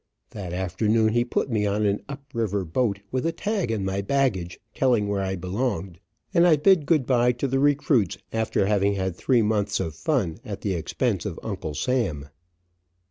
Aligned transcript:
That 0.31 0.51
afternoon 0.51 1.13
he 1.13 1.23
put 1.23 1.51
me 1.51 1.67
on 1.67 1.85
an 1.85 2.01
up 2.09 2.23
river 2.33 2.65
boat 2.65 3.01
with 3.11 3.23
a 3.23 3.31
tag 3.31 3.71
on 3.71 3.85
my 3.85 4.01
baggage 4.01 4.59
telling 4.73 5.07
where 5.07 5.21
I 5.21 5.35
belonged, 5.35 5.99
and 6.33 6.47
I 6.47 6.55
bid 6.55 6.87
good 6.87 7.05
bye 7.05 7.33
to 7.33 7.47
the 7.47 7.59
recruits, 7.59 8.17
after 8.33 8.65
having 8.65 8.95
had 8.95 9.15
three 9.15 9.43
months 9.43 9.79
of 9.79 9.93
fun 9.93 10.39
at 10.43 10.61
the 10.61 10.73
expense 10.73 11.23
of 11.23 11.39
Uncle 11.43 11.75
Sam. 11.75 12.29